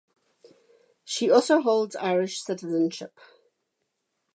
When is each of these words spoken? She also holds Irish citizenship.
She 1.03 1.29
also 1.29 1.61
holds 1.61 1.95
Irish 1.95 2.41
citizenship. 2.41 3.19